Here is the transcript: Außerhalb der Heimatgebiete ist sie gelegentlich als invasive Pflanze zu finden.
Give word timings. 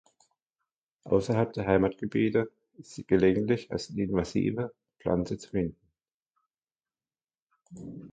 Außerhalb 1.03 1.53
der 1.53 1.67
Heimatgebiete 1.67 2.51
ist 2.79 2.95
sie 2.95 3.03
gelegentlich 3.05 3.71
als 3.71 3.91
invasive 3.91 4.73
Pflanze 4.97 5.37
zu 5.37 5.47
finden. 5.51 5.77